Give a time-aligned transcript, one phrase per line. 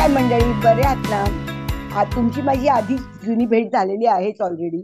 [0.00, 0.52] काय मंडळी?
[0.64, 2.02] बरे आहात ना?
[2.14, 4.80] तुमची माझी आधी जुनी भेट झालेली आहेच ऑलरेडी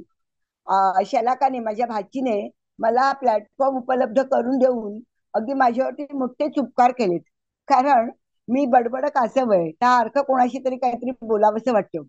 [1.07, 2.35] शलाकाने माझ्या भाचीने
[2.79, 4.99] मला प्लॅटफॉर्म उपलब्ध करून देऊन
[5.35, 7.21] अगदी माझ्यावरती मोठेच उपकार केलेत.
[7.69, 8.11] कारण
[8.49, 12.03] मी बडबड कासव आहे त्या अर्थ कोणाशी तरी काहीतरी बोलावंसं वाटतं.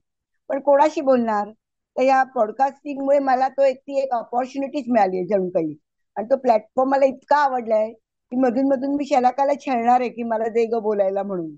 [0.50, 1.48] पण कोणाशी बोलणार?
[1.96, 5.74] तर या पॉडकास्टिंगमुळे मला तो एक ती एक ऑपॉर्च्युनिटीच मिळाली आहे जणू काही
[6.18, 10.50] आणि तो प्लॅटफॉर्म मला इतका आवडलाय की मधून मधून मी शलाकाला छळणार आहे की मला
[10.50, 11.56] दे ग बोलायला म्हणून.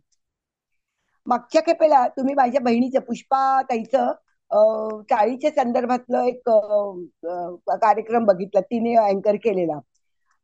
[1.30, 4.12] मागच्या खेपेला तुम्ही माझ्या बहिणीचं पुष्पा ताईचं
[5.10, 6.50] चाळीच्या संदर्भातलं एक
[7.76, 8.62] कार्यक्रम बघितला.
[8.62, 9.80] तिने अँकर केलेला.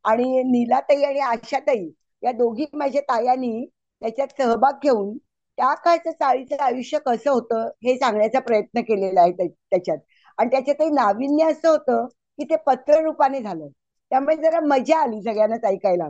[0.04, 1.88] आणि नीलाताई आणि आशाताई
[2.22, 3.64] या दोघी माझ्या तायांनी
[4.02, 5.16] त्याच्यात सहभाग घेऊन
[5.58, 9.98] त्या काळचं चाळीचं आयुष्य कसं होतं हे सांगण्याचा प्रयत्न केलेला आहे त्याच्यात.
[10.38, 12.06] आणि त्याच्यातही नाविन्य असं होतं
[12.38, 13.66] की ते पत्र रूपाने झालं.
[14.10, 16.08] त्यामुळे जरा मजा आली सगळ्यांनाच ऐकायला.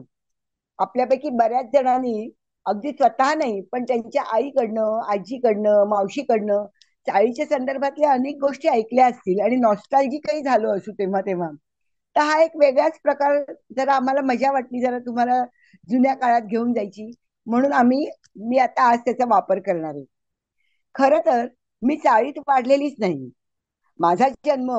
[0.79, 2.29] आपल्यापैकी बऱ्याच जणांनी
[2.67, 6.64] अगदी स्वतः नाही पण त्यांच्या आईकडनं आजीकडनं मावशीकडनं
[7.06, 11.50] चाळीच्या संदर्भातल्या अनेक गोष्टी ऐकल्या असतील आणि नॉस्टॅल्जिकही झालो असू तेव्हा तेव्हा.
[12.17, 13.37] तर हा एक वेगळाच प्रकार
[13.77, 15.42] जरा आम्हाला मजा वाटली जरा तुम्हाला
[15.89, 17.11] जुन्या काळात घेऊन जायची.
[17.47, 18.05] म्हणून आम्ही
[18.42, 20.05] मी आता आज त्याचा वापर करणार आहे.
[20.94, 21.47] खरं तर
[21.83, 23.31] मी चाळीत वाढलेलीच नाही.
[24.00, 24.70] माझा जन्म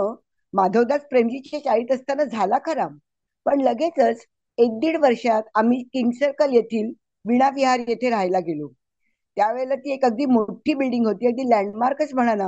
[0.53, 2.88] माधवदास प्रेमजीच्या चाळीत असताना झाला खरा.
[3.45, 4.25] पण लगेचच
[4.58, 6.91] एक दीड वर्षात आम्ही किंग सर्कल येथील
[7.26, 8.68] वीणा विहार येथे राहायला गेलो.
[9.38, 12.48] त्यावेळेला ती एक अगदी मोठी बिल्डिंग होती अगदी लँडमार्कच म्हणा ना.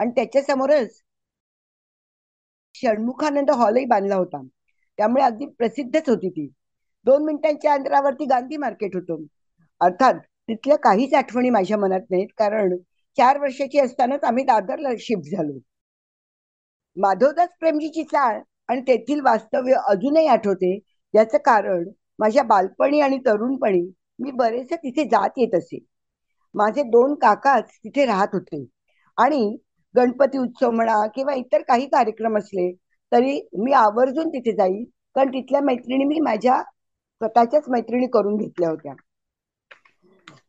[0.00, 1.00] आणि त्याच्या समोरच
[2.74, 4.42] षण्मुखानंद हॉलही बांधला होता.
[4.98, 6.46] त्यामुळे अगदी प्रसिद्धच होती ती.
[7.06, 9.24] दोन मिनिटांच्या अंतरावरती गांधी मार्केट होतं.
[9.80, 10.14] अर्थात
[10.48, 12.76] तिथल्या काहीच आठवणी माझ्या मनात नाहीत कारण
[13.18, 15.58] चार वर्षाची असतानाच आम्ही दादरला शिफ्ट झालो.
[16.96, 20.78] माधवदास प्रेमजीची चाळ आणि तेथील वास्तव्य अजूनही आठवते
[21.14, 21.84] याचं कारण
[22.20, 23.80] माझ्या बालपणी आणि तरुणपणी
[24.18, 25.78] मी बरेचसे तिथे जात येत असे.
[26.54, 28.64] माझे दोन काकाच तिथे राहत होते.
[29.18, 29.56] आणि
[29.94, 32.70] गणपती उत्सव म्हणा किंवा इतर काही कार्यक्रम असले
[33.12, 34.84] तरी मी आवर्जून तिथे जाईल.
[35.16, 38.94] कारण तिथल्या मैत्रिणी मी माझ्या स्वतःच्याच मैत्रिणी करून घेतल्या होत्या.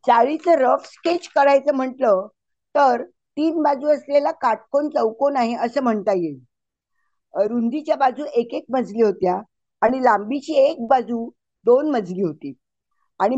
[0.06, 2.28] चाळीचं रफ स्केच करायचं म्हटलं
[2.76, 3.04] तर
[3.38, 6.40] तीन बाजू असलेला काटकोन चौकोन आहे असं म्हणता येईल.
[7.34, 9.40] रुंदीच्या बाजू एक एक मजली होत्या
[9.82, 11.30] आणि लांबीची एक बाजू
[11.66, 12.54] दोन मजली होती.
[13.20, 13.36] आणि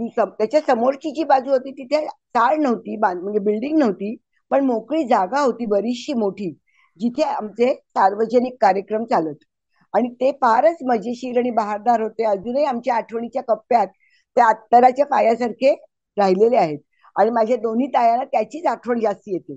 [0.00, 4.14] त्याच्या समोरची जी बाजू होती तिथे चाळ नव्हती म्हणजे बिल्डिंग नव्हती
[4.50, 6.50] पण मोकळी जागा होती बरीचशी मोठी
[7.00, 9.36] जिथे आमचे सार्वजनिक कार्यक्रम चालत.
[9.94, 12.24] आणि ते फारच मजेशीर आणि बहारदार होते.
[12.24, 13.86] अजूनही आमच्या आठवणीच्या कप्प्यात
[14.36, 15.74] त्या अत्तराच्या पायासारखे
[16.16, 16.78] राहिलेले आहेत.
[17.16, 19.56] आणि माझ्या दोन्ही तायांना त्याचीच आठवण जास्त येते.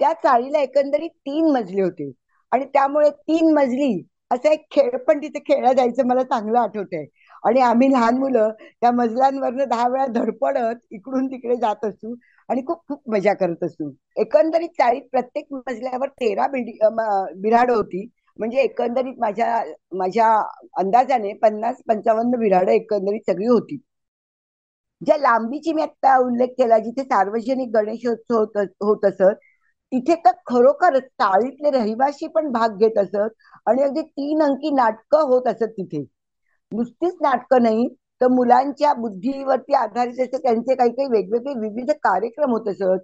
[0.00, 2.10] त्या चाळीला एकंदरीत तीन मजले होते.
[2.52, 3.92] आणि त्यामुळे तीन मजली
[4.30, 7.04] असा एक खेळ पण तिथे खेळला जायचं मला चांगलं आठवतंय.
[7.44, 12.14] आणि आम्ही लहान मुलं त्या मजल्यांवरनं दहा वेळा धडपडत इकडून तिकडे जात असू
[12.48, 13.90] आणि खूप खूप मजा करत असू.
[14.16, 16.78] एकंदरीत चाळीत प्रत्येक मजल्यावर तेरा बिडी
[17.40, 18.06] बिराड होती.
[18.38, 19.62] म्हणजे एकंदरीत माझ्या
[19.96, 20.26] माझ्या
[20.78, 23.78] अंदाजाने पन्नास पंचावन्न बिराड एकंदरीत सगळी होती.
[25.00, 29.45] ज्या लांबीची मी आता उल्लेख केला जिथे सार्वजनिक गणेशोत्सव होत होत असत
[29.92, 33.16] तिथे तर खरोखर चाळीतले रहिवासी पण भाग घेत असत
[33.66, 36.04] आणि अगदी तीन अंकी नाटकं होत असत तिथे.
[36.72, 37.88] नुसतीच नाटकं नाही
[38.20, 42.98] तर मुलांच्या बुद्धीवरती आधारित असे त्यांचे काही काही वेगवेगळे विविध कार्यक्रम होत असत.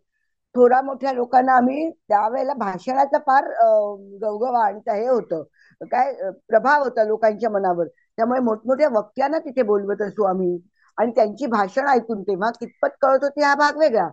[0.55, 5.43] थोड्या मोठ्या लोकांना आम्ही त्यावेळेला भाषणाचा फार अं, गवगवा आणि हे होतं.
[5.81, 6.13] काय
[6.49, 7.87] प्रभाव होता लोकांच्या मनावर.
[8.17, 10.59] त्यामुळे मोठमोठ्या वक्त्यांना तिथे बोलवत असू आम्ही.
[10.99, 14.09] आणि त्यांची भाषण ऐकून तेव्हा कितपत कळत होती हा भाग वेगळा.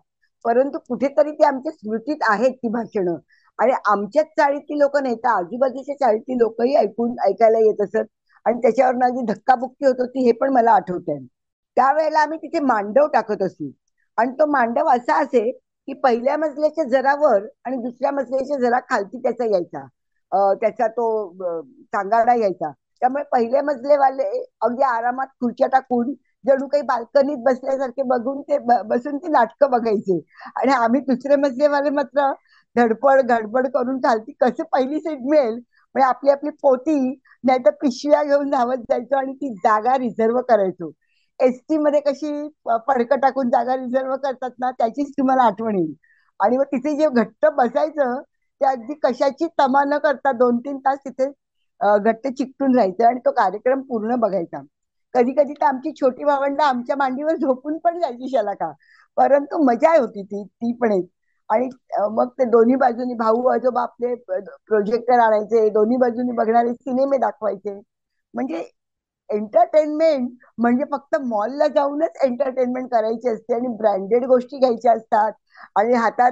[0.46, 3.16] परंतु कुठेतरी ती आमच्या स्मृतीत आहेत ती भाषणं.
[3.60, 8.06] आणि आमच्याच चाळीतली लोक नाही तर आजूबाजूच्या चाळीतली लोकही ऐकून ऐकायला येत असत.
[8.46, 11.26] आणि त्याच्यावर अगदी धक्काबुक्की होत होती हे पण मला आठवत आहे
[11.78, 13.70] त्यावेळेला आम्ही तिथे मांडव टाकत असू.
[14.18, 19.46] आणि तो मांडव असा असे की पहिल्या मजल्याच्या जरावर आणि दुसऱ्या मजल्याच्या जरा खालती त्याचा
[19.46, 19.85] यायचा.
[20.56, 21.06] त्याचा तो
[21.85, 22.72] सांगाडा यायचा.
[23.02, 24.24] त्यामुळे पहिले मजलेवाले
[24.62, 26.14] अगदी आरामात खुर्च्या टाकून
[26.46, 30.20] जणू काही बाल्कनीत बसल्यासारखे बघून ते बसून ते नाटकं बघायचे.
[30.56, 32.32] आणि आम्ही दुसरे मजलेवाले मात्र
[32.76, 35.53] धडपड घडपड करून खालती कसं पहिली सीट मिळेल?
[35.96, 36.96] म्हणजे आपली आपली पोती
[37.44, 40.91] नाहीतर पिशव्या घेऊन धावत जायचो आणि ती जागा रिझर्व्ह करायचो.
[41.40, 42.32] एसटी मध्ये कशी
[42.88, 45.94] पडकं टाकून जागा रिझर्व्ह करतात ना त्याचीच तुम्हाला आठवण येईल.
[46.40, 51.00] आणि मग तिथे जे घट्ट बसायचं ते अगदी कशाची तमा न करता दोन तीन तास
[51.06, 51.30] तिथे
[51.82, 54.62] घट्ट चिकटून राहायचं आणि तो कार्यक्रम पूर्ण बघायचा.
[55.14, 58.72] कधी कधी तर आमची छोटी भावंड आमच्या मांडीवर झोपून पण जायची शलाका.
[59.17, 61.08] परंतु मजा होती ती ती पण एक.
[61.50, 61.70] आणि
[62.11, 67.79] मग ते दोन्ही बाजूनी भाऊ आजोबा आपले प्रोजेक्टर आणायचे दोन्ही बाजूनी बघणारे सिनेमे दाखवायचे.
[68.34, 68.64] म्हणजे
[69.29, 75.32] एंटरटेनमेंट म्हणजे फक्त मॉलला जाऊनच एंटरटेनमेंट करायची असते आणि ब्रँडेड गोष्टी घ्यायच्या असतात.
[75.76, 76.32] आणि हातात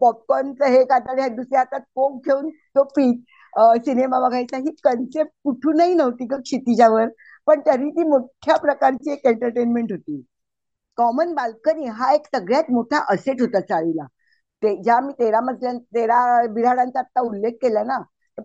[0.00, 3.22] पॉपकॉर्नचं हे खातात दुसऱ्या हातात कोक घेऊन तो पीत
[3.78, 7.06] सिनेमा बघायचा ही कन्सेप्ट कुठूनही नव्हती का क्षितिजावर.
[7.48, 10.22] पण तरी ती मोठ्या प्रकारची एक एंटरटेनमेंट होती.
[10.98, 14.06] कॉमन बाल्कनी हा एक सगळ्यात मोठा असेट होता चाळीला
[14.62, 16.18] ते ज्या मी तेरा मजल्या तेरा
[16.52, 17.98] बिराडांचा आता उल्लेख केला ना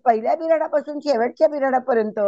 [0.05, 2.19] पहिल्या बिराडापासून शेवटच्या बिराडापर्यंत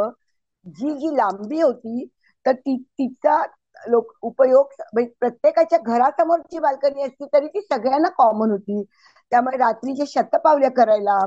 [0.76, 2.06] जी जी लांबी होती
[2.46, 3.42] तर ती तिचा
[3.84, 8.84] लोक उपयोग म्हणजे प्रत्येकाच्या घरासमोरची बाल्कनी असती तरी ती सगळ्यांना कॉमन होती.
[9.32, 11.20] त्यामुळे रात्रीचे शतपावल्या करायला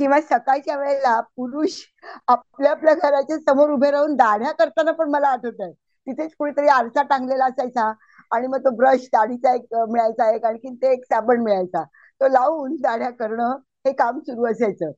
[0.00, 1.80] किंवा सकाळच्या वेळेला पुरुष
[2.28, 5.72] आपल्या आपल्या घराच्या समोर उभे राहून दाढ्या करताना पण मला आठवत आहे.
[6.06, 7.92] तिथेच कुणीतरी आरसा टांगलेला असायचा
[8.30, 11.82] आणि मग तो ब्रश दाढीचा एक मिळायचा एक आणखी ते एक साबण मिळायचा.
[12.20, 14.90] तो लावून दाढ्या करणं हे काम सुरू असायचं.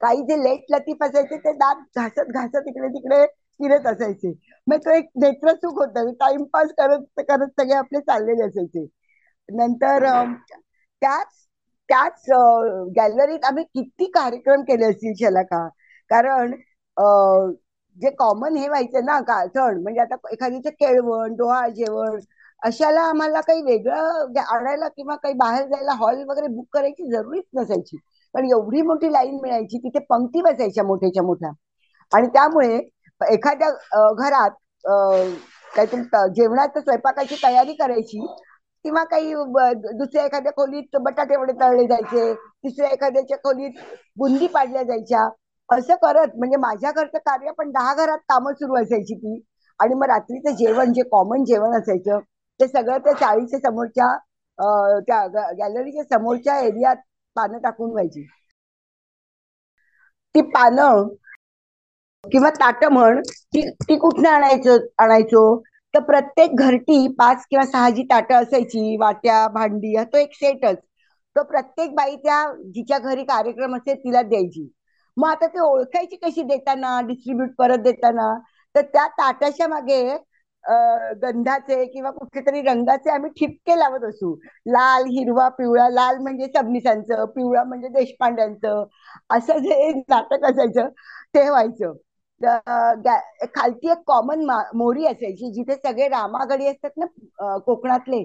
[0.00, 3.24] काही जे लेट लतीफ असायचे ते दात घासत घासत इकडे तिकडे
[3.60, 4.32] फिरत असायचे.
[4.66, 6.12] मग तो एक नेत्रसुख होतं.
[6.14, 8.86] टाइमपास करत करत सगळे आपले चाललेले असायचे.
[9.48, 10.04] नंतर
[11.02, 11.47] त्याच
[11.88, 12.24] त्याच
[12.96, 15.66] गॅलरीत आम्ही किती कार्यक्रम केले असतील शलाका
[16.10, 16.54] कारण
[17.96, 22.18] जे कॉमन हे व्हायचं ना का सण म्हणजे आता एखादीचं केळवण डोहा जेवण
[22.62, 27.44] अशाला आम्हाला काही वेगळं म्हणजे आणायला किंवा काही बाहेर जायला हॉल वगैरे बुक करायची जरुरीच
[27.54, 27.96] नसायची.
[28.34, 31.50] पण एवढी मोठी लाईन मिळायची तिथे पंक्ती बसायच्या मोठ्याच्या मोठ्या.
[32.12, 32.76] आणि त्यामुळे
[33.20, 33.68] एखाद्या
[34.14, 34.50] घरात
[35.72, 36.02] काहीतरी
[36.34, 38.20] जेवणाचं स्वयंपाकाची तयारी करायची
[38.88, 43.80] किंवा काही दुसऱ्या एखाद्या खोलीत बटाटे वडे तळले जायचे तिसऱ्या एखाद्याच्या खोलीत
[44.16, 45.28] बुंदी पाडल्या जायच्या.
[45.68, 49.40] असं करत म्हणजे माझ्या घरचं कार्य पण दहा घरात कामं सुरू असायची ती.
[49.80, 52.18] आणि मग रात्रीचं जेवण जे कॉमन जेवण असायचं
[52.60, 54.16] ते सगळं त्या चाळीच्या समोरच्या
[55.08, 56.96] त्या गॅलरीच्या समोरच्या एरियात
[57.36, 58.26] पानं टाकून व्हायची.
[60.34, 61.08] ती पानं
[62.24, 63.20] किंवा ताट म्हण
[63.52, 65.42] ती ती कुठनं आणायचं आणायचो?
[65.94, 70.76] तर प्रत्येक घरटी पाच किंवा सहाजी ताटं असायची वाट्या भांडी तो एक सेटच.
[71.36, 72.42] तो प्रत्येक बाई त्या
[72.74, 74.68] जिच्या घरी कार्यक्रम असेल तिला द्यायची.
[75.16, 78.32] मग आता ते ओळखायची कशी देताना डिस्ट्रीब्यूट परत देताना?
[78.74, 80.02] तर त्या ताटाच्या मागे
[81.22, 84.34] गंधाचे किंवा कुठले तरी रंगाचे आम्ही ठिपके लावत असू.
[84.68, 88.84] लाल हिरवा पिवळा लाल म्हणजे सबनिसांचं पिवळा म्हणजे देशपांड्यांचं.
[89.30, 90.88] असं जे नाटक असायचं
[91.34, 91.92] ते व्हायचं.
[92.40, 94.44] खालती एक कॉमन
[94.76, 98.22] मोरी असायची जिथे सगळे रामागडी असतात ना कोकणातले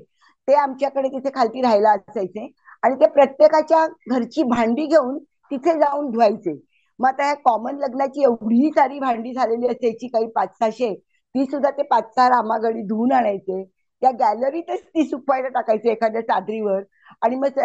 [0.47, 2.47] ते आमच्याकडे तिथे खालती राहायला असायचे.
[2.83, 5.17] आणि ते प्रत्येकाच्या घरची भांडी घेऊन
[5.51, 6.59] तिथे जाऊन धुवायचे.
[6.99, 10.93] मग आता ह्या कॉमन लग्नाची एवढी सारी भांडी झालेली असायची काही पाच सहाशे
[11.35, 13.63] ती सुद्धा ते पाच सहा रामागडी धुवून आणायचे.
[14.01, 16.81] त्या गॅलरीतच ती सुकवायला टाकायची एखाद्या चादरीवर.
[17.21, 17.59] आणि मग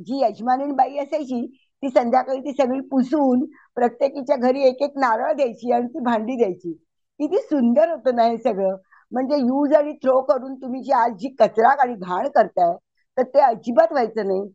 [0.00, 1.46] जी यजमानी बाई असायची
[1.82, 3.44] ती संध्याकाळी ती सगळी पुसून
[3.76, 6.72] प्रत्येकीच्या घरी एक एक नारळ द्यायची आणि ती भांडी द्यायची.
[7.20, 8.76] किती सुंदर होतं ना हे सगळं.
[9.12, 12.74] म्हणजे यूज आणि थ्रो करून तुम्ही जी आज जी कचरा आणि घाण करताय
[13.18, 14.48] तर ते अजिबात व्हायचं नाही.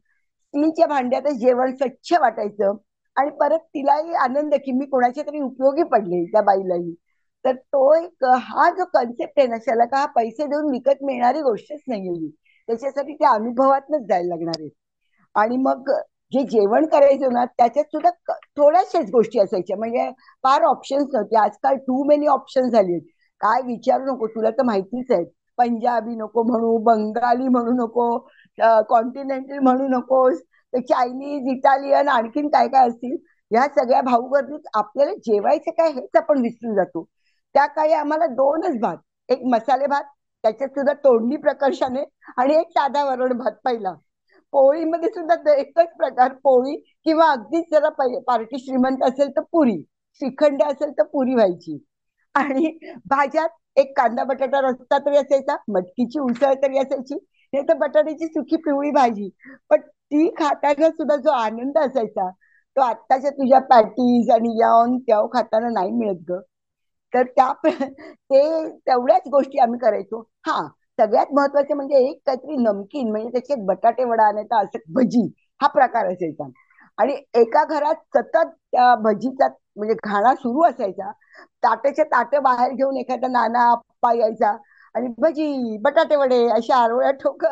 [0.54, 2.75] स्टीलच्या भांड्यातच जेवण स्वच्छ वाटायचं
[3.18, 6.94] आणि परत तिलाही आनंद की मी कोणाच्या तरी उपयोगी पडले त्या बाईलाही.
[7.45, 11.42] तर तो एक हा जो कन्सेप्ट आहे ना त्याला का हा पैसे देऊन विकत मिळणारी
[11.42, 12.30] गोष्टच नाहीये
[12.69, 14.70] त्याच्यासाठी त्या अनुभवातनच जायला लागणार आहे
[15.36, 15.91] आणि मग
[16.32, 18.10] जे जेवण करायचं ना त्याच्यात सुद्धा
[18.58, 19.77] थोड्याशाच गोष्टी असायच्या.
[19.77, 20.10] म्हणजे
[20.44, 21.36] फार ऑप्शन्स नव्हते.
[21.38, 23.00] आजकाल टू मेनी ऑप्शन झाले
[23.41, 25.24] काय विचारू नको तुला तर माहितीच आहे.
[25.58, 28.08] पंजाबी नको म्हणू बंगाली म्हणू नको
[28.89, 30.41] कॉन्टिनेंटल म्हणू नकोस
[30.74, 33.15] चायनीज इटालियन आणखीन काय काय असतील
[33.51, 37.03] ह्या सगळ्या भाऊगर्दीत आपल्याला जेवायचं काय हेच आपण विसरून जातो.
[37.55, 38.98] त्या काळी आम्हाला दोनच भात
[39.29, 40.03] एक मसाले भात
[40.44, 42.03] त्याच्यात सुद्धा तोंडी प्रकर्षाने
[42.38, 43.94] आणि एक साधा वरण भात पहिला.
[44.55, 47.89] पोळीमध्ये सुद्धा एकच प्रकार पोळी किंवा अगदीच जरा
[48.27, 49.81] पार्टी श्रीमंत असेल तर पुरी
[50.21, 51.77] श्रीखंड असेल तर पुरी व्हायची.
[52.35, 52.69] आणि
[53.05, 58.55] भाज्यात एक कांदा बटाटा रस्ता तरी असायचा मटकीची उसळ तरी असायची नाही तर बटाट्याची सुकी
[58.57, 59.29] पिवळी भाजी
[59.69, 62.29] पण ती खाताना सुद्धा जो आनंद असायचा
[62.77, 66.39] तो आत्ताच्या तुझ्या पॅटीज आणि यान त्याव खाताना नाही मिळत ग.
[67.13, 68.41] तर त्या ते
[68.79, 70.21] तेवढ्याच गोष्टी आम्ही करायचो.
[70.41, 70.67] हा
[71.00, 75.28] सगळ्यात महत्त्वाचे म्हणजे एक काहीतरी नमकीन म्हणजे त्याचे बटाटे वडा नाही तर असं भजी
[75.62, 76.50] हा प्रकार असायचा.
[76.98, 79.48] आणि एका घरात सतत त्या भजीचा
[79.78, 81.12] म्हणजे घाणा सुरू असायचा.
[81.64, 84.56] ताटेचे ताटे बाहेर घेऊन एखादा नाना आप्पा यायचा
[84.96, 87.48] आणि भजी बटाटे वडे अशा आरोळ्या ठोकत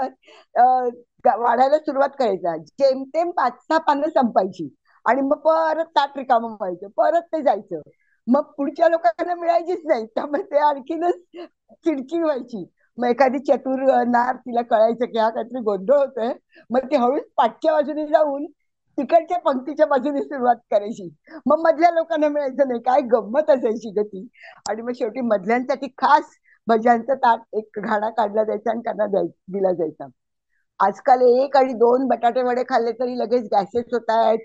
[1.28, 2.56] वाढायला सुरुवात करायचा.
[2.58, 4.70] जेमतेम पाच सहा पानं संपायची
[5.06, 7.82] आणि मग परत ताट रिकाम व्हायचं परत ते जायचं.
[8.28, 11.16] मग पुढच्या लोकांना मिळायचीच नाही त्यामुळे ते आणखीनच
[11.86, 12.64] चिडचिड व्हायची.
[12.98, 16.32] मग एखादी चतुर नार तिला कळायचं की हा काहीतरी गोंधळ होतोय.
[16.70, 18.46] मग ती हळूच पाठच्या बाजूने जाऊन
[18.98, 21.10] तिकडच्या पंक्तीच्या बाजूने सुरुवात करायची.
[21.46, 22.80] मग मधल्या लोकांना मिळायचं नाही.
[22.82, 24.28] काय गंमत असायची गती
[24.66, 26.32] आणि मग शेवटी मधल्यांसाठी खास
[26.68, 29.06] भज्यांचं ताट एक घाणा काढला जायचा आणि त्यांना
[29.48, 30.08] दिला जायचा.
[30.80, 34.40] आजकाल एक आणि दोन बटाटे वडे खाल्ले तरी लगेच गॅसेस होत आहेत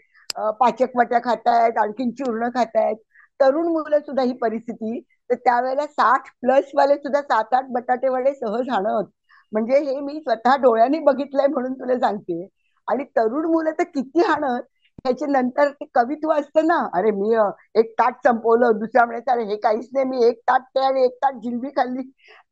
[0.60, 2.96] पाचक वट्या खातायत आणखीन चूर्ण खातायत.
[3.40, 8.34] तरुण मुलं सुद्धा ही परिस्थिती तर त्यावेळेला साठ प्लस वाले सुद्धा सात आठ बटाटे वडे
[8.34, 9.10] सहज आणत
[9.52, 12.46] म्हणजे हे मी स्वतः डोळ्यांनी बघितलंय म्हणून तुला सांगते.
[12.88, 14.62] आणि तरुण मुलं तर किती हाणत.
[15.04, 17.34] त्याचे नंतर ते कवित्व असतं ना अरे मी
[17.74, 21.16] एक ताट संपवलं दुसऱ्या म्हणायचं अरे हे काहीच नाही मी एक ताट ते आणि एक
[21.22, 22.02] ताट जिलबी खाल्ली.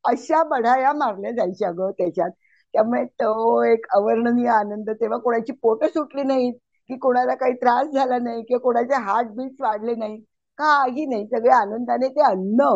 [0.05, 2.31] अशा बढाया मारल्या जायच्या अगं त्याच्यात.
[2.75, 6.55] त्यामुळे तो एक अवर्णनीय आनंद तेव्हा कोणाची पोटं सुटली नाहीत
[6.91, 10.17] की कोणाला काही त्रास झाला नाही किंवा कोणाचे हार्ट बीट्स वाढले नाही
[10.59, 12.69] काही नाही सगळे आनंदाने ते अन्न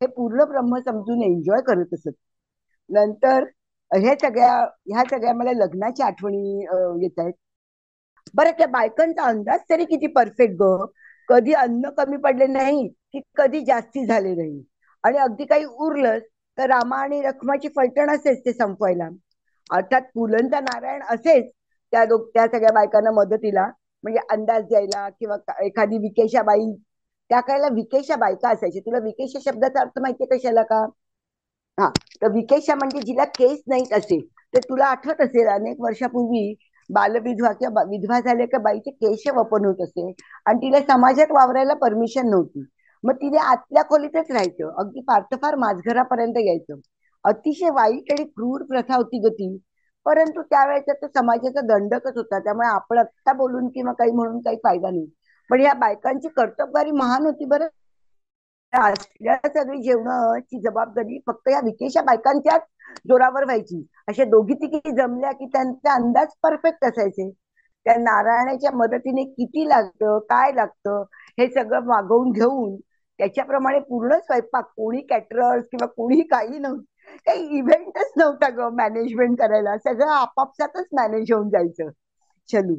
[0.00, 2.12] हे पूर्ण ब्रह्म समजून एन्जॉय करत असत.
[2.90, 3.44] नंतर
[3.90, 4.52] ह्या सगळ्या
[4.86, 6.58] ह्या सगळ्या मला लग्नाच्या आठवणी
[7.02, 7.32] येत आहेत.
[8.34, 10.84] बरं त्या बायकांचा अंदाज तरी किती परफेक्ट ग?
[11.28, 14.62] कधी अन्न कमी पडले नाही की कधी जास्ती झाले नाही.
[15.04, 16.22] आणि अगदी काही उरलंच
[16.58, 19.08] तर रामा आणि रखमाची फलटण असेच ते संपवायला.
[19.70, 21.50] अर्थात पुलंचा नारायण असेच
[21.92, 23.66] त्या त्या सगळ्या बायकांना मदतीला.
[24.04, 26.72] म्हणजे अंदाज द्यायला किंवा एखादी विकेशा बाई
[27.34, 30.84] त्या काळेला विकेशा बायका असायच्या तुला विकेशा शब्दाचा अर्थ माहितीये कशाला का?
[31.78, 31.88] हा
[32.22, 34.18] तर विकेशा म्हणजे जिला केस नाहीत असे.
[34.54, 36.44] तर तुला आठवत असेल अनेक वर्षापूर्वी
[36.90, 40.10] बालविधवा किंवा विधवा झाल्या का बाईचे केश वपन होत असे.
[40.46, 42.64] आणि तिला समाजात वावरायला परमिशन नव्हती.
[43.04, 44.70] मग तिने आतल्या खोलीतच राहायचं.
[44.76, 46.80] अगदी फार तर फार माझघरापर्यंत यायचं.
[47.24, 49.56] अतिशय वाईट आणि क्रूर प्रथा होती गती
[50.06, 52.38] परंतु त्यावेळेचा तो समाजाचा दंडकच होता.
[52.40, 55.06] त्यामुळे आपण आत्ता बोलून किंवा काही म्हणून काही फायदा नाही.
[55.50, 57.68] पण या बायकांची कर्तबगारी महान होती बरं.
[58.72, 62.62] असल्या सगळी जेवणाची जबाबदारी फक्त या विकेशा बायकांच्याच
[63.08, 63.82] जोरावर व्हायची.
[64.08, 67.30] अशा दोघी तिघी जमल्या की त्यांचा अंदाज परफेक्ट असायचे.
[67.86, 71.02] त्या नारायणाच्या मदतीने किती लागतं काय लागतं
[71.38, 72.76] हे सगळं मागवून घेऊन
[73.18, 76.82] त्याच्याप्रमाणे पूर्ण स्वयंपाक कोणी कॅटरर्स किंवा कोणी काही नव्हतं
[77.26, 79.76] काही इव्हेंटच नव्हता ग मॅनेजमेंट करायला.
[79.78, 81.90] सगळं आपापसातच मॅनेज होऊन जायचं.
[82.48, 82.74] चलू.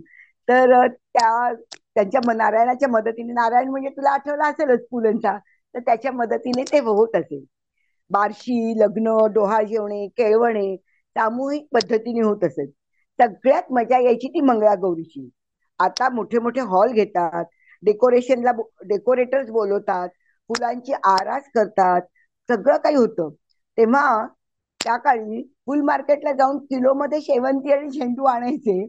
[0.47, 1.53] तर त्या
[1.95, 5.37] त्यांच्या नारायणाच्या मदतीने नारायण म्हणजे तुला आठवलं असेलच पुलंचा
[5.75, 7.43] तर त्याच्या मदतीने ते होत असेल
[8.11, 10.75] बारशी लग्न डोहा जेवणे केळवणे
[11.15, 12.69] सामूहिक पद्धतीने होत असेल
[13.19, 15.29] सगळ्यात मजा यायची ती मंगळागौरीची.
[15.79, 17.45] आता मोठे मोठे हॉल घेतात
[17.83, 18.51] डेकोरेशनला
[18.85, 20.09] डेकोरेटर्स बोलवतात
[20.49, 22.01] फुलांची आरास करतात
[22.49, 23.29] सगळं काही होतं.
[23.77, 24.25] तेव्हा
[24.79, 28.85] त्या काळी फुल मार्केटला जाऊन किलोमध्ये शेवंती आणि झेंडू आणायचे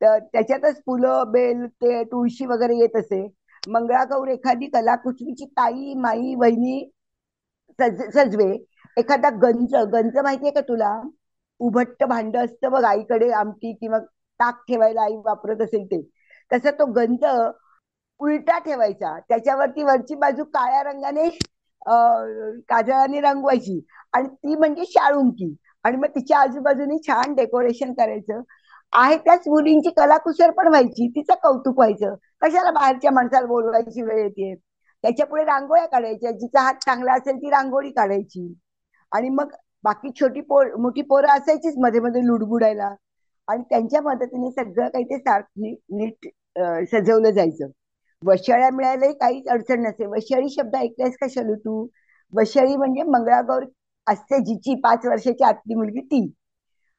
[0.00, 3.26] त्याच्यातच फुलं बेल ते तुळशी वगैरे येत असे.
[3.68, 6.78] मंगळागौर एखादी कलाकुसरीची ताई माई वहिनी
[7.78, 8.50] सज सजवे.
[8.96, 10.92] एखादा गंज गंज माहितीये का तुला?
[11.60, 13.98] उभट्ट भांड असतं बघ आईकडे आमटी किंवा
[14.40, 16.00] ताक ठेवायला आई वापरत असेल ते.
[16.50, 17.24] तसं तो गंज
[18.20, 19.18] उलटा ठेवायचा.
[19.28, 21.28] त्याच्यावरती वरची बाजू काळ्या रंगाने
[22.68, 23.80] काजळाने रंगवायची.
[24.12, 25.54] आणि ती म्हणजे शाळुंकी.
[25.84, 28.40] आणि मग तिच्या आजूबाजूनी छान डेकोरेशन करायचं.
[28.92, 32.14] आहे त्याच मुलींची कलाकुसर पण व्हायची तिचं कौतुक व्हायचं.
[32.42, 34.54] कशाला बाहेरच्या माणसाला बोलवायची वेळ येते?
[35.04, 38.52] त्याच्या पुढे रांगोळ्या काढायच्या जिचा हात चांगला असेल ती रांगोळी काढायची.
[39.12, 39.54] आणि मग
[39.84, 42.94] बाकी छोटी पोर मोठी पोरं असायचीच मध्ये मध्ये लुडबुडायला.
[43.48, 46.28] आणि त्यांच्या मदतीने सगळं काही ते सारखं नीट
[46.88, 47.70] सजवलं जायचं.
[48.22, 50.06] वशाळ्या मिळायलाही काहीच अडचण नसे.
[50.08, 51.86] वशाळी शब्द ऐकलायस का शलू तू?
[52.32, 53.64] वशाळी म्हणजे मंगळागौर
[54.06, 56.26] असते जिची पाच वर्षाची आतली मुलगी ती.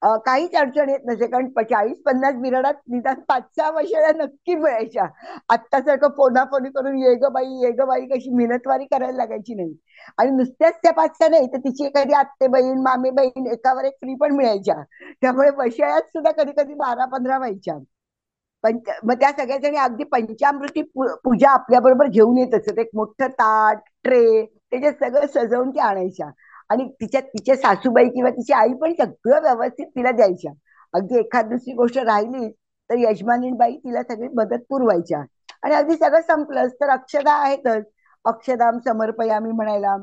[0.02, 1.28] काहीच अडचण येत नसे.
[1.28, 5.06] कारण चाळीस पन्नास बिराडात निदान पाच सहा वर्षाला नक्की मिळायच्या.
[5.50, 9.74] आत्तासारखं फोनाफोनी करून ये ग बाई ये ग बाई कशी मिनतवारी करायला लागायची नाही.
[10.18, 13.94] आणि नुसत्याच त्या पाच सहा नाही तर तिची एखादी आत्ते बहीण मामे बहीण एकावर एक
[13.96, 14.76] फ्री पण मिळायच्या.
[15.22, 17.78] त्यामुळे वशाळ्यात सुद्धा कधी कधी बारा पंधरा व्हायच्या.
[18.64, 22.80] पंच मग त्या सगळ्या जणी अगदी पंचामृती पूजा आपल्याबरोबर घेऊन येत असत.
[22.80, 26.30] एक मोठं ताट ट्रे त्याच्यात सगळं सजवून ते आणायच्या.
[26.72, 30.52] आणि तिच्या तिच्या सासूबाई किंवा तिची आई पण सगळं व्यवस्थित तिला द्यायच्या.
[30.94, 32.48] अगदी एखाद दुसरी गोष्ट राहिली
[32.90, 35.24] तर यजमानीबाई तिला सगळी मदत पुरवायच्या.
[35.64, 37.84] आणि अगदी सगळं संपलंच तर अक्षदा आहेतच.
[38.26, 39.96] अक्षदाम समर्पयामी म्हणायला.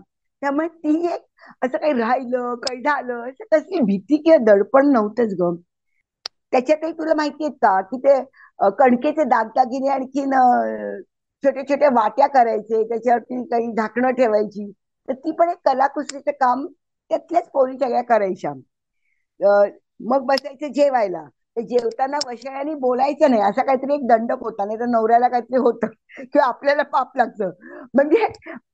[0.43, 1.21] त्यामुळे ती एक
[1.63, 5.55] असं काही राहिलं काही झालं असं कसली भीती किंवा दडपण नव्हतंच ग.
[6.53, 8.19] त्याच्यातही तुला माहिती आहेत का की ते
[8.79, 10.33] कणकेचे दागदागिने आणखीन
[11.45, 14.71] छोट्या छोट्या वाट्या करायचे त्याच्यावरती काही झाकणं ठेवायची.
[15.09, 16.67] तर ती पण एक कलाकुसरीचं काम
[17.11, 18.53] त्यातल्याच पोरी सगळ्या करायच्या.
[20.03, 21.25] मग बसायचं जेवायला.
[21.57, 23.43] ते जेवताना वशाळ्याने बोलायचं नाही.
[23.43, 24.65] असा काहीतरी एक दंडक होता.
[24.65, 25.87] नाही तर नवऱ्याला काहीतरी होतं.
[26.23, 27.51] किंवा आपल्याला पाप लागतं.
[27.95, 28.27] म्हणजे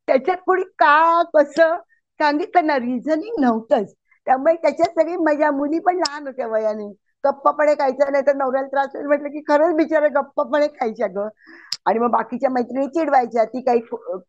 [0.09, 1.77] त्याच्यात कोणी का कसं
[2.21, 3.95] सांगितलं ना रिझनिंग नव्हतंच.
[4.27, 5.51] त्यामुळे त्याच्यात सगळी मजा.
[5.53, 6.89] मुली पण लहान होत्या वयाने.
[7.25, 9.07] गप्पपणे खायचं नाही तर नवऱ्याला त्रास होईल.
[9.07, 11.29] म्हटलं की खरंच बिचारा गप्पपणे खायच्या ग.
[11.87, 13.81] आणि मग बाकीच्या मैत्रिणी चिडवायच्या ती काही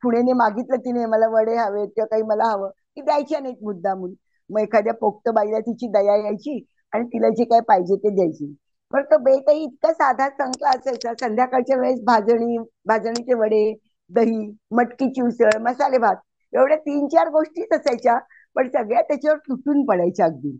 [0.02, 2.70] खुणेने मागितलं तिने मला वडे हवे किंवा काही मला हवं.
[2.70, 4.14] ती द्यायच्या नाहीत मुद्दामून.
[4.50, 8.54] मग एखाद्या पोक्त बाईला तिची दया यायची आणि तिला जे काय पाहिजे ते द्यायची.
[8.94, 11.14] पण तो बेतही इतका साधा संकला असायचा.
[11.16, 12.58] संध्याकाळच्या वेळेस भाजणी
[12.88, 13.64] भाजणीचे वडे
[14.12, 16.16] दही मटकीची उसळ मसाले भात
[16.54, 18.18] एवढ्या तीन चार गोष्टीच असायच्या
[18.56, 20.58] पण सगळ्या त्याच्यावर तुटून पडायच्या अगदी.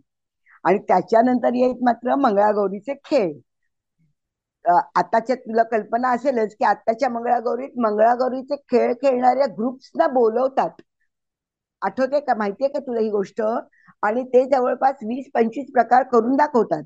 [0.64, 3.32] आणि त्याच्यानंतर येत मात्र मंगळागौरीचे खेळ.
[4.66, 10.70] आताच्या तुला कल्पना असेलच की आताच्या मंगळागौरीत मंगळागौरीचे खेळ खेळणाऱ्या ग्रुप्सना बोलवतात.
[11.82, 12.34] आठवते का?
[12.34, 13.40] माहितीये का तुला ही गोष्ट?
[14.02, 16.82] आणि ते जवळपास वीस पंचवीस प्रकार करून दाखवतात.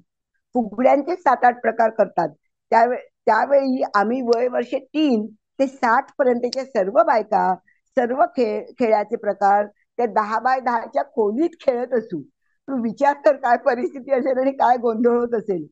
[0.54, 2.28] फुगड्यांचे सात आठ प्रकार करतात.
[2.72, 2.96] त्यावे
[3.26, 5.26] त्यावेळी आम्ही वय वर्षे तीन
[5.58, 7.54] ते साठ पर्यंतच्या सर्व बायका
[7.96, 12.20] सर्व खेळ खेळाचे प्रकार त्या दहा बाय दहाच्या खोलीत खेळत असू.
[12.68, 15.66] तू विचार कर काय परिस्थिती असेल आणि काय गोंधळ होत असेल.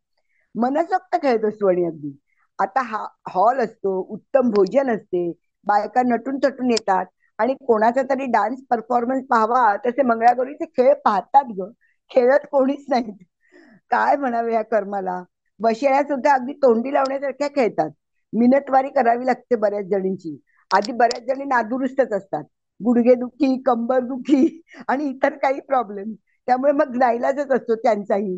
[0.54, 2.16] मनसोक्त खेळत असतो आणि अगदी.
[2.58, 5.30] आता हा हॉल असतो उत्तम भोजन असते
[5.66, 7.06] बायका नटून तटून येतात
[7.38, 11.70] आणि कोणाचा तरी डान्स परफॉर्मन्स पाहावा तसे मंगळागौरीचे खेळ पाहतात ग.
[12.10, 13.24] खेळत कोणीच नाहीत.
[13.90, 15.22] काय म्हणावे या कर्माला?
[15.60, 17.90] बशेळ्या सुद्धा अगदी तोंडी लावण्यासारख्या खेळतात.
[18.32, 20.36] मिनटवारी करावी लागते बऱ्याच जणींची.
[20.70, 22.44] आधी बऱ्याच जणी नादुरुस्तच असतात.
[22.80, 26.12] गुडघेदुखी कंबरदुखी कंबर दुखी आणि इतर काही प्रॉब्लेम
[26.48, 28.36] त्यामुळे मग नाईलाजच असतो त्यांचाही.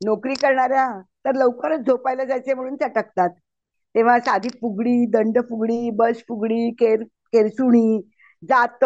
[0.00, 0.86] नोकरी करणाऱ्या
[1.24, 3.30] तर लवकरच झोपायला जायचे म्हणून चटकतात
[3.94, 7.02] तेव्हा साधी फुगडी दंड फुगडी बस फुगडी केर
[7.32, 8.00] केरसुणी
[8.42, 8.84] जात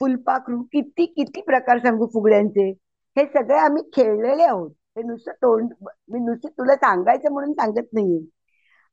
[0.00, 2.68] फुलपाखरू किती किती प्रकार सांगू फुगड्यांचे.
[3.16, 4.70] हे सगळे आम्ही खेळलेले आहोत.
[4.96, 5.72] हे नुसतं तोंड
[6.08, 8.20] मी नुसतं तुला सांगायचं म्हणून सांगत नाहीये.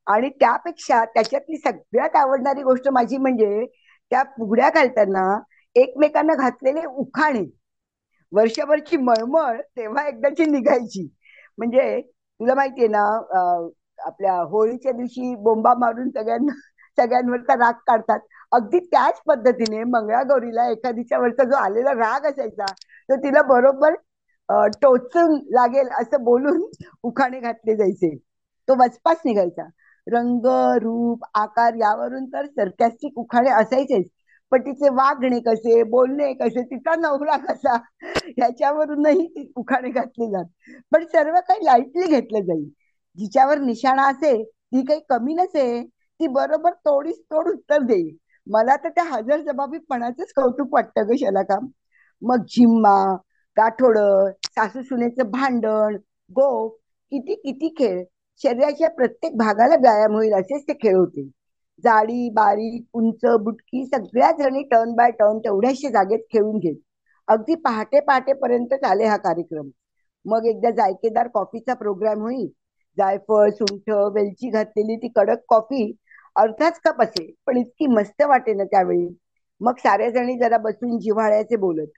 [0.06, 3.64] आणि त्यापेक्षा त्याच्यातली सगळ्यात आवडणारी गोष्ट माझी म्हणजे
[4.12, 5.24] त्या फुगड्या घालताना
[5.76, 7.44] एकमेकांना घातलेले उखाणे.
[8.32, 11.08] वर्षभरची मळमळ तेव्हा एकदाची निघायची.
[11.58, 12.00] म्हणजे
[12.40, 13.02] तुला माहितीये ना
[13.98, 16.52] आपल्या होळीच्या दिवशी बोंबा मारून सगळ्यांना
[16.98, 18.18] सगळ्यांवरचा राग काढतात.
[18.52, 22.72] अगदी त्याच पद्धतीने मंगळागौरीला एखादीच्या वरचा जो आलेला राग असायचा
[23.08, 23.94] तो तिला बरोबर
[24.74, 26.62] टोचून लागेल असं बोलून
[27.04, 28.14] उखाणे घातले जायचे.
[28.68, 29.68] तो वचपास निघायचा.
[30.06, 30.46] रंग
[30.82, 34.08] रूप आकार यावरून तर सरकॅस्टिक उखाणे असायचेच.
[34.52, 37.74] पण तिचे वागणे कसे बोलणे कसे तिचा नवरा कसा
[38.28, 40.44] ह्याच्यावरूनही ती उखाणे घातली जात.
[40.92, 42.68] पण सर्व काही लाईटली घेतलं जाईल.
[43.18, 45.64] जिच्यावर निशाणा असे ती काही कमी नसे
[46.20, 48.16] ती बरोबर तोडीस तोड उत्तर देईल.
[48.46, 51.58] मला तर त्या हजर जबाबीपणाचंच कौतुक वाटतं ग शलाका
[52.22, 52.94] मग झिम्मा
[53.56, 53.98] गाठोड
[54.46, 55.96] सासू सुनेचं भांडण
[56.30, 56.76] गोप
[57.12, 58.02] किती किती खेळ
[58.40, 61.28] शरीराच्या प्रत्येक भागाला व्यायाम होईल असेच ते खेळ होते
[61.84, 66.76] जाडी बारीक उंच बुटकी सगळ्या जणी टर्न बाय टर्न तेवढ्याशा जागेत खेळून घेत.
[67.28, 69.70] अगदी पहाटे पहाटेपर्यंत चाले हा कार्यक्रम.
[70.26, 72.48] मग एकदा जायकेदार कॉफीचा प्रोग्राम होईल.
[72.98, 75.82] जायफळ सुंठ वेलची घातलेली ती कडक कॉफी
[76.36, 79.08] अर्धाच कप असे पण इतकी मस्त वाटे ना त्यावेळी.
[79.60, 81.88] मग साऱ्या जणी जरा बसून जिव्हाळ्याचे बोलत.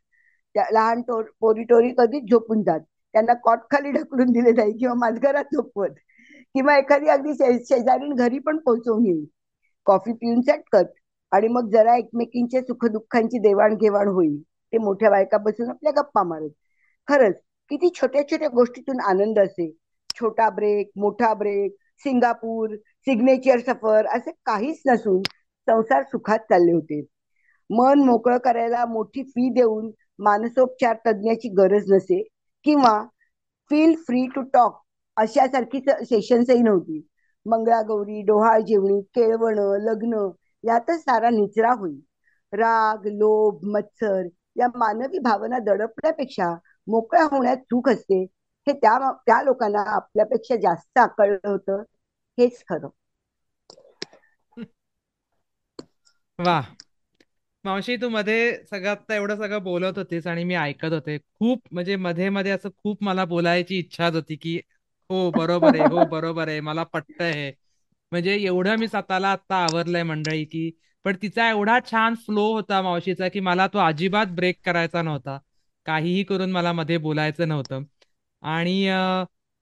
[0.54, 2.80] त्या लहान टोर पोरी टोरी कधीच झोपून जात.
[3.14, 5.94] त्यांना कॉट खाली ढकलून दिले जाईल किंवा माझघरात झोपवत.
[6.54, 9.24] किंवा एखादी अगदी शेजारीन घरी पण पोहोचवून येईल.
[9.86, 10.92] कॉफी पिऊन चटकत
[11.32, 14.40] आणि मग जरा एकमेकींच्या सुखदुःखांची देवाणघेवाण होईल.
[14.72, 16.50] ते मोठ्या बायका बसून आपल्या गप्पा मारत.
[17.08, 17.34] खरंच
[17.70, 19.70] किती छोट्या छोट्या गोष्टीतून आनंद असे
[20.10, 22.74] छोटा ब्रेक मोठा ब्रेक सिंगापूर
[23.06, 25.22] सिग्नेचर सफर असे काहीच नसून
[25.68, 27.00] संसार सुखात चालले होते.
[27.70, 32.22] मन मोकळं करायला मोठी फी देऊन मानसोपचार तज्ज्ञाची गरज नसे.
[32.66, 32.92] किंवा
[33.70, 34.80] फील फ्री टू टॉक
[35.16, 37.00] अशासारखी सेशन्सही नव्हती.
[37.46, 40.26] मंगळागौरी डोहाळ जेवणी केळवण लग्न
[40.64, 42.00] यातच सारा निचरा होईल.
[42.52, 44.26] राग लोभ मत्सर
[44.56, 46.52] या मानवी भावना दडपण्यापेक्षा
[46.88, 48.22] मोकळ्या होण्यात चूक असते
[48.66, 51.82] हे त्या त्या लोकांना आपल्यापेक्षा जास्त आकळलं होतं
[52.38, 52.88] हेच खरं.
[56.38, 56.60] वा.
[57.64, 61.16] मावशी तू मध्ये सगळं एवढं सगळं बोलत होतीस आणि मी ऐकत होते.
[61.18, 64.60] खूप म्हणजे मध्ये मध्ये असं खूप मला बोलायची इच्छा होती की
[65.10, 65.84] हो बरोबर आहे.
[65.84, 66.60] हो बरोबर आहे.
[66.60, 67.50] मला पटत आहे
[68.12, 70.70] म्हणजे एवढं मी स्वतःला आता आवरलंय मंडळी की
[71.04, 75.38] पण तिचा एवढा छान फ्लो होता मावशीचा की मला तो अजिबात ब्रेक करायचा नव्हता.
[75.86, 77.82] काहीही करून मला मध्ये बोलायचं नव्हतं.
[78.42, 78.86] आणि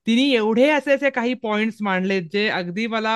[0.07, 3.13] तिने एवढे असे असे काही पॉइंट्स मांडले जे अगदी मला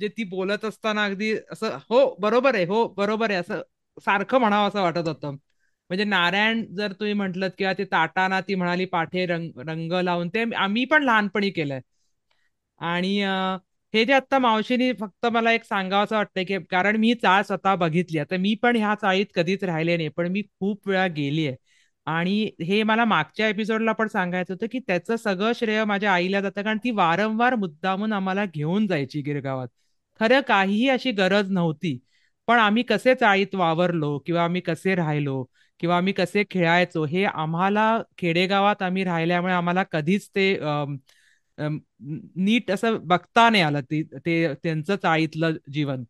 [0.00, 3.62] जे ती बोलत असताना अगदी असं हो बरोबर आहे हो बरोबर आहे असं
[3.96, 5.36] सारखं म्हणावं असं वाटत होतं.
[5.92, 10.44] म्हणजे नारायण जर तुम्ही म्हटलं किंवा ते ताटाना ती म्हणाली पाठे रंग रंग लावून ते
[10.56, 11.80] आम्ही पण लहानपणी केलंय.
[12.80, 13.16] आणि
[13.94, 17.74] हे जे आता मावशीनी फक्त मला एक सांगावं असं वाटतंय की कारण मी चाळ स्वतः
[17.76, 21.56] बघितली आता मी पण ह्या चाळीत कधीच राहिले नाही पण मी खूप वेळा गेली आहे.
[22.06, 26.62] आणि हे मला मागच्या एपिसोडला पण सांगायचं होतं की त्याचं सगळं श्रेय माझ्या आईला जातं
[26.62, 29.68] कारण ती वारंवार मुद्दामून आम्हाला घेऊन जायची गिरगावात.
[30.20, 31.98] खरं काहीही अशी गरज नव्हती.
[32.48, 35.42] पण आम्ही कसे चाळीत वावरलो किंवा आम्ही कसे राहिलो
[35.82, 37.86] किंवा आम्ही कसे खेळायचो हे आम्हाला
[38.18, 40.96] खेडेगावात आम्ही राहिल्यामुळे आम्हाला कधीच ते अम,
[41.58, 41.78] अम,
[42.36, 46.04] नीट असं बघता नाही आलं ते ते त्यांचं चाळीतलं जीवन.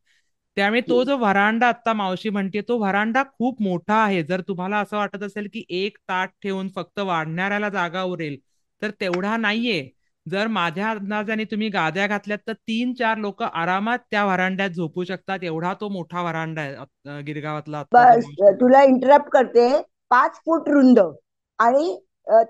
[0.57, 4.23] त्यामुळे तो जो व्हरांडा आता मावशी म्हणते तो व्हरांडा खूप मोठा आहे.
[4.23, 8.37] जर तुम्हाला असं वाटत असेल की एक ताट ठेवून फक्त वाढणाऱ्याला जागा उरेल
[8.83, 9.89] तर तेवढा नाहीये.
[10.27, 15.39] जर माझ्या अंदाजाने तुम्ही गाद्या घातल्यात तर तीन चार लोक आरामात त्या व्हरांड्यात झोपू शकतात.
[15.43, 17.83] एवढा तो मोठा व्हरांडा आहे गिरगावातला
[18.61, 19.69] तुला इंटरप्ट करते.
[20.11, 20.99] पाच फूट रुंद
[21.59, 21.97] आणि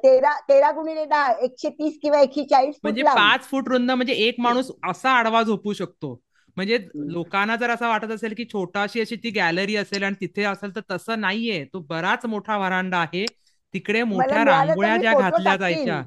[0.03, 4.13] तेरा तेरा गुणिले दहा एकशे तीस किंवा एकशे चाळीस फूट म्हणजे पाच फूट रुंद म्हणजे
[4.27, 6.15] एक माणूस असा आडवा झोपू शकतो.
[6.57, 6.79] म्हणजे
[7.13, 10.81] लोकांना जर असं वाटत असेल की छोटाशी अशी ती गॅलरी असेल आणि तिथे असेल तर
[10.91, 11.65] तसं नाहीये.
[11.65, 13.27] तो बराच मोठा व्हरांडा आहे.
[13.75, 16.03] तिकडे मोठ्या रांगोळ्या ज्या घातल्या जायच्या.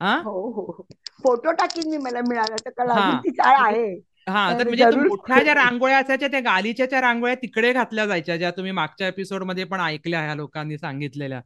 [0.00, 0.86] हा हो हो हो.
[1.24, 2.90] फोटो टाकीन मी मला मिळाला तर.
[2.90, 2.98] हा.
[2.98, 4.00] अजून ती चाळ म्हणजे आहे.
[4.26, 8.72] हा तर म्हणजे मोठ्या ज्या रांगोळ्या असायच्या त्या गालिच्या रांगोळ्या तिकडे घातल्या जायच्या ज्या तुम्ही
[8.72, 11.40] मागच्या एपिसोडमध्ये पण ऐकल्या ह्या लोकांनी सांगितलेल्या.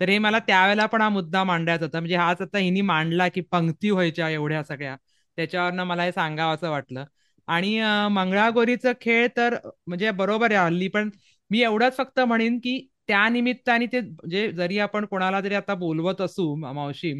[0.00, 1.98] तर हे मला त्यावेळेला पण हा मुद्दा मांडायचा होता.
[2.00, 4.96] म्हणजे हाच आता हिनी मांडला की पंक्ती व्हायच्या एवढ्या सगळ्या.
[5.38, 7.04] त्याच्यावरनं मला हे सांगावं असं वाटलं.
[7.48, 7.78] आणि
[8.10, 11.10] मंगळागौरीचं खेळ तर म्हणजे बरोबर आहे हल्ली पण
[11.50, 16.20] मी एवढंच फक्त म्हणेन की त्या निमित्ताने ते म्हणजे जरी आपण कोणाला जरी आता बोलवत
[16.20, 17.12] असू मावशी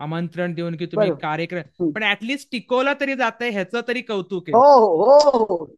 [0.00, 1.90] आमंत्रण देऊन की तुम्ही कार्यक्रम.
[1.94, 4.58] पण ऍटलिस्ट टिकवलं तरी जातंय ह्याचं तरी कौतुक आहे.
[4.58, 5.68] हो हो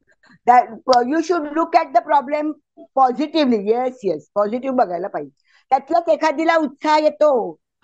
[1.09, 2.53] you should look at the problem
[2.94, 5.31] positively yes yes positive बघायला पाहिजे.
[5.70, 7.31] त्यातलाच एखादीला उत्साह येतो.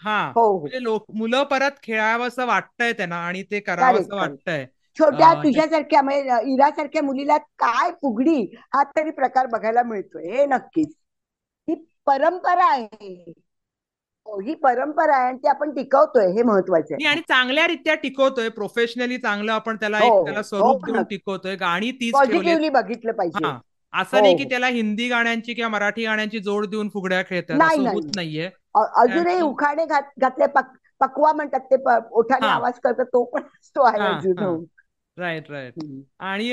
[0.03, 0.21] हा.
[0.37, 0.59] हो.
[0.61, 4.67] म्हणजे लोक मुलं परत खेळावंसं वाटतंय त्यांना आणि ते करावंसं करेक्ट वाटतंय.
[4.99, 8.41] छोट्या तुझ्यासारख्या म्हणजे इरासारख्या मुलीला काय फुगडी
[8.75, 10.31] हा तरी प्रकार बघायला मिळतोय.
[10.31, 10.95] हे नक्कीच.
[11.69, 11.75] ही
[12.07, 13.33] परंपरा आहे.
[14.31, 17.09] हो ही परंपरा आहे आणि ती आपण टिकवतोय हे महत्वाचं आहे.
[17.09, 20.97] आणि चांगल्या रीत्या टिकवतोय प्रोफेशनली चांगलं आपण त्याला हो एक हो त्याला हो स्वरूप देऊन
[20.97, 23.45] नक्की टिकवतोय गाणी तीच पॉझिटिव्हली बघितलं पाहिजे.
[23.45, 23.59] हा.
[23.93, 24.23] असं हो.
[24.23, 28.11] नाही की हो त्याला हिंदी गाण्यांची किंवा मराठी गाण्यांची जोड देऊन फुगड्या खेळतात होत नाही.
[28.17, 28.51] नाहीये.
[28.75, 31.77] अजूनही उखाणे घात घातले पक पकवा म्हणतात ते
[32.13, 32.55] ओठाने हा.
[32.55, 33.43] आवाज करतात तो पण
[33.77, 34.39] तो आहे हा अजून.
[34.39, 34.47] हा.
[34.47, 34.65] हो
[35.17, 35.75] राईट राईट.
[36.21, 36.53] आणि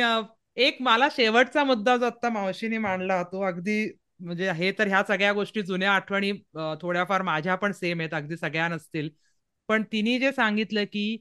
[0.58, 3.84] एक मला शेवटचा मुद्दा जो आता मावशीने मांडला तो अगदी
[4.20, 6.32] म्हणजे हे तर ह्या सगळ्या गोष्टी जुन्या आठवणी
[6.82, 9.10] थोड्याफार माझ्या पण सेम आहेत अगदी सगळ्या नसतील.
[9.70, 11.18] पण तिने जे सांगितलं की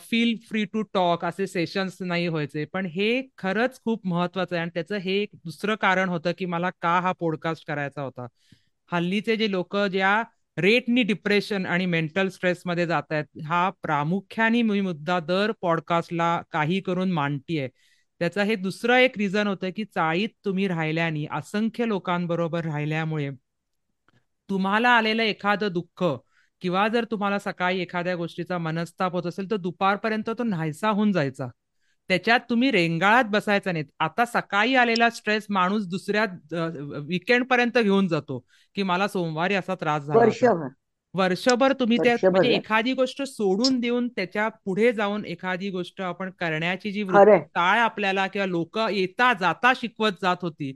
[0.00, 2.64] फील फ्री टू टॉक असे सेशन्स नाही व्हायचे.
[2.64, 6.70] पण हे खरंच खूप महत्वाचं आहे आणि त्याचं हे एक दुसरं कारण होतं की मला
[6.82, 8.26] का हा पॉडकास्ट करायचा होता.
[8.90, 10.22] हल्लीचे जे लोक ज्या
[10.56, 17.12] रेटनी डिप्रेशन आणि मेंटल स्ट्रेसमध्ये जात आहेत हा प्रामुख्याने मी मुद्दा दर पॉडकास्टला काही करून
[17.12, 17.68] मांडतीये.
[18.22, 23.30] त्याचा हे दुसरं एक रिझन होतं की चाळीत तुम्ही राहिल्याने असंख्य लोकांबरोबर राहिल्यामुळे
[24.50, 26.04] तुम्हाला आलेलं एखादं दुःख
[26.60, 31.48] किंवा जर तुम्हाला सकाळी एखाद्या गोष्टीचा मनस्ताप होत असेल तर दुपारपर्यंत तो नाहीसा होऊन जायचा.
[32.08, 33.86] त्याच्यात तुम्ही रेंगाळात बसायचा नाहीत.
[34.00, 36.24] आता सकाळी आलेला स्ट्रेस माणूस दुसऱ्या
[36.98, 40.26] विकेंड पर्यंत घेऊन जातो की मला सोमवारी असा त्रास झाला
[41.14, 46.92] वर्षभर तुम्ही त्या म्हणजे एखादी गोष्ट सोडून देऊन त्याच्या पुढे जाऊन एखादी गोष्ट आपण करण्याची
[46.92, 47.02] जी
[47.54, 50.72] काय आपल्याला किंवा लोक येता जाता शिकवत जात होती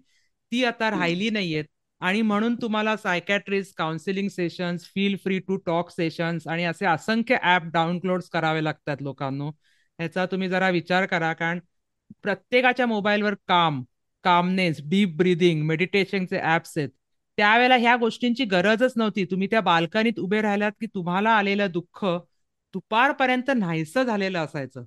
[0.52, 1.64] ती आता राहिली नाहीयेत.
[2.00, 7.62] आणि म्हणून तुम्हाला psychiatrist counselling sessions feel free to talk sessions आणि असे असंख्य ऍप
[7.64, 9.44] डाउनलोड करावे लागतात लोकांना.
[9.98, 11.58] ह्याचा तुम्ही जरा विचार करा कारण
[12.22, 13.82] प्रत्येकाच्या मोबाईलवर काम
[14.24, 16.88] कामनेस डीप ब्रिदिंग मेडिटेशनचे ऍप्स आहेत.
[17.36, 19.24] त्यावेळेला ह्या गोष्टींची गरजच नव्हती.
[19.24, 22.04] तुम्ही त्या बाल्कनीत उभे राहिलात की तुम्हाला आलेलं दुःख
[22.74, 24.84] दुपारपर्यंत नाहीसं झालेलं असायचं.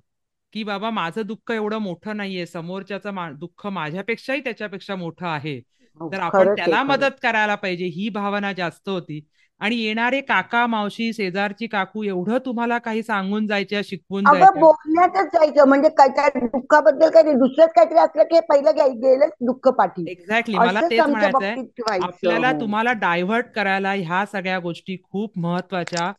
[0.52, 2.46] की बाबा माझं दुःख एवढं मोठं नाहीये.
[2.46, 5.62] समोरच्याचं मा- दुःख माझ्यापेक्षाही त्याच्यापेक्षा मोठं आहे.
[6.00, 7.84] हो, तर आपण त्याला मदत करायला पाहिजे.
[7.84, 9.20] ही भावना जास्त होती.
[9.60, 14.60] आणि येणारे काका मावशी शेजारची काकू एवढं तुम्हाला काही सांगून जायच्या शिकवून अगं जायच्या?
[14.60, 15.64] बोलण्यातच जायचं.
[15.68, 20.08] म्हणजे काय काय दुःखाबद्दल काही दुसरंच काहीतरी असलं की पहिलं गे- गेलंच दुःख पाठी.
[20.08, 22.04] एक्झॅक्टली मला असंच तेच आमच्या बाबतीत व्हायचं.
[22.04, 22.60] आपल्याला हो.
[22.60, 26.12] तुम्हाला डायव्हर्ट करायला ह्या सगळ्या गोष्टी खूप महत्त्वाच्या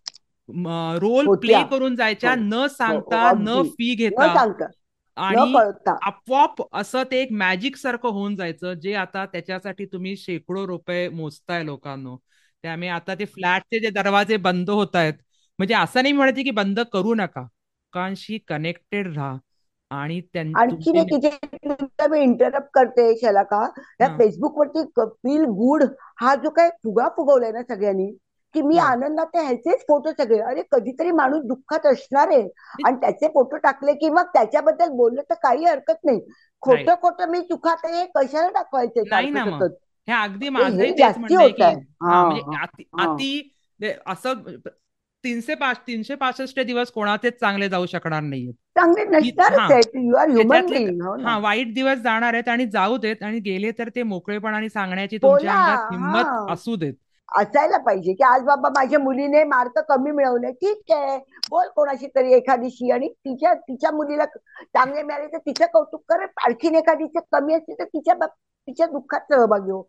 [1.00, 1.60] रोल प्ले होत्या.
[1.64, 1.96] करून हो.
[1.96, 3.70] जायच्या न हो हो सांगता न अगदी.
[3.70, 4.68] फी न घेता सांगता.
[5.32, 5.98] न आणि कळता.
[6.02, 11.64] आपोआप असं ते एक मॅजिक सारखं होऊन जायचं जे आता त्याच्यासाठी तुम्ही शेकडो रुपये मोजताय
[11.64, 12.16] लोकांना.
[12.64, 15.14] त्यामुळे आता ते फ्लॅटचे जे दरवाजे बंद होत आहेत
[15.60, 17.42] म्हणजे असं नाही म्हणायचे की बंद करू नका.
[17.42, 19.38] लोकांशी कनेक्टेड राहा.
[19.92, 23.62] आणि तुमची एक तुला मी इंटरप्ट करते शलाका
[24.02, 25.84] या फेसबुक वरती फील गुड
[26.22, 28.12] हा जो काय फुगा फुगवलाय ना सगळ्यांनी
[28.56, 32.42] की मी आनंदात ह्याचेच फोटो सगळे अरे कधीतरी माणूस दुःखात असणार आहे.
[32.86, 36.20] आणि त्याचे फोटो टाकले की मग त्याच्याबद्दल बोललं तर काही हरकत नाही.
[36.64, 39.04] खोटं खोटं मी आहे हे कशाला दाखवायचंय
[40.12, 41.72] हे अगदी हे माझंही तेच म्हणणं की
[42.04, 43.16] हा हा म्हणजे हा अति हा.
[44.08, 44.42] असं
[45.24, 48.54] तीनशे पाच तीनशे पासष्ट दिवस कोणाचेच चांगले जाऊ शकणार नाहीयेत.
[49.50, 54.70] हा हो हा वाईट दिवस जाणार आहेत आणि जाऊ देत आणि गेले तर ते मोकळेपणाने
[54.70, 56.94] सांगण्याची तुमच्या बोला अंगात हिंमत हा असू देत.
[57.30, 60.52] असायला पाहिजे की आज बाबा माझ्या मुलीने मार्क कमी मिळवले.
[60.54, 61.18] ठीक आहे.
[61.50, 66.26] बोल कोणाशी तरी एखादीशी आणि तिच्या तिच्या मुलीला चांगले मिळाले तर तिचं कौतुक कर.
[66.46, 68.16] आणखीन एखादीचे कमी असते तर तिच्या
[68.68, 69.82] तिच्या दुःखात सहभागी हो.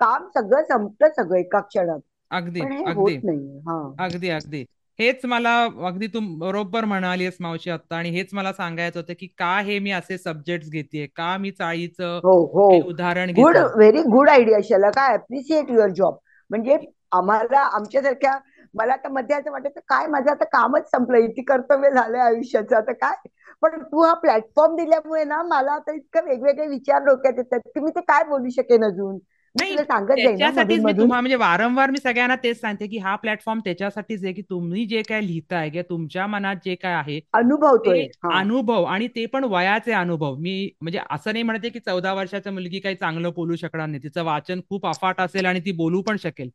[0.00, 2.00] काम सगळं संपतं सगळं एका क्षणात.
[2.30, 3.16] अगदी अगदी.
[3.58, 3.80] हा.
[3.98, 4.64] अगदी अगदी.
[4.98, 5.52] हेच मला
[5.86, 9.90] अगदी तू बरोबर म्हणालीस मावशी आता आणि हेच मला सांगायचं होतं की का हे मी
[9.90, 11.06] असे सब्जेक्ट घेतेय?
[11.06, 12.68] का मी चाळीचं हो हो.
[12.88, 16.16] उदाहरण गुड व्हेरी गुड आयडिया शला काय अप्रिशिएट युअर जॉब
[16.50, 16.78] म्हणजे
[17.12, 18.38] आम्हाला आमच्यासारख्या
[18.74, 22.92] मला आता मध्ये असं वाटतं काय माझं आता कामच संपलं इथे कर्तव्य झालंय आयुष्याचं आता
[22.92, 23.14] काय?
[23.62, 27.90] पण तू हा प्लॅटफॉर्म दिल्यामुळे ना मला आता इतकं वेगवेगळे विचार डोक्यात येतात की मी
[27.90, 29.18] ते काय बोलू शकेन अजून?
[29.56, 34.32] नाही त्याच्यासाठीच मी तुम्हाला म्हणजे वारंवार मी सगळ्यांना तेच सांगते की हा प्लॅटफॉर्म त्याच्यासाठीच आहे
[34.32, 38.38] की तुम्ही जे काय लिहिताय किंवा तुमच्या मनात जे काय आहे अनुभवतोय हा.
[38.40, 40.34] अनुभव आणि ते पण वयाचे अनुभव.
[40.36, 44.02] मी म्हणजे असं नाही म्हणते की चौदा वर्षाच्या मुलगी काही चांगलं बोलू शकणार नाही.
[44.02, 46.50] तिचं वाचन खूप अफाट असेल आणि ती बोलू पण शकेल.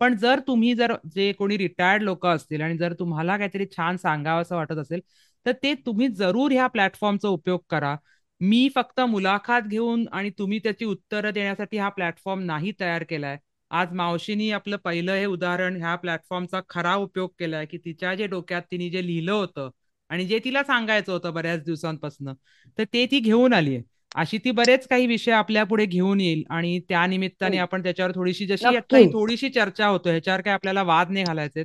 [0.00, 4.42] पण जर तुम्ही जर जे कोणी रिटायर्ड लोक असतील आणि जर तुम्हाला काहीतरी छान सांगावं
[4.42, 5.00] असं वाटत असेल
[5.46, 7.94] तर ते तुम्ही जरूर ह्या प्लॅटफॉर्मचा उपयोग करा.
[8.40, 13.36] मी फक्त मुलाखत घेऊन आणि तुम्ही त्याची उत्तरं देण्यासाठी हा प्लॅटफॉर्म नाही तयार केलाय.
[13.70, 18.62] आज मावशीनी आपलं पहिलं हे उदाहरण ह्या प्लॅटफॉर्मचा खरा उपयोग केलाय की तिच्या जे डोक्यात
[18.70, 19.68] तिने जे लिहिलं होतं
[20.10, 22.32] आणि जे तिला सांगायचं होतं बऱ्याच दिवसांपासून
[22.78, 23.82] तर ते ती घेऊन आली आहे
[24.16, 27.62] अशी ती बरेच काही विषय आपल्या पुढे घेऊन येईल आणि त्या निमित्ताने हम्म.
[27.62, 31.24] आपण त्याच्यावर थोडीशी जशी आता नक्की ही थोडीशी चर्चा होतो ह्याच्यावर काय आपल्याला वाद नाही
[31.24, 31.64] घालायचे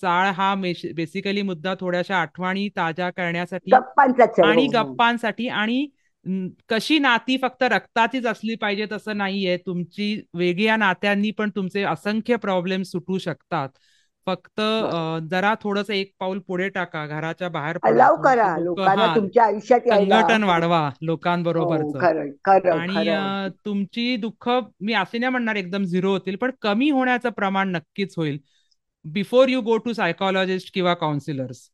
[0.00, 0.54] चाळ हा
[0.94, 4.82] बेसिकली मुद्दा थोड्याशा आठवणी ताज्या करण्यासाठी आणि हो हो.
[4.82, 5.86] गप्पांसाठी आणि
[6.68, 9.56] कशी नाती फक्त रक्ताचीच असली पाहिजेत असं नाहीये.
[9.56, 13.68] तुमची वेगळ्या नात्यांनी पण तुमचे असंख्य प्रॉब्लेम सुटू शकतात.
[14.26, 14.60] फक्त
[15.30, 17.06] जरा थोडस एक पाऊल पुढे टाका.
[17.06, 18.56] घराच्या बाहेर अलाव करा.
[18.58, 21.94] लोक लोकांना हा तुमच्या आयुष्यात संघटन वाढवा हो लोकांबरोबरच
[22.44, 24.48] खरं आणि तुमची दुःख
[24.80, 28.38] मी असे नाही म्हणणार एकदम झिरो होतील पण कमी होण्याचं प्रमाण नक्कीच होईल.
[29.04, 31.68] Before you go to psychologist किंवा काउन्सिलर्स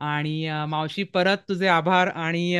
[0.00, 2.54] आणि मावशी परत तुझे आभार आणि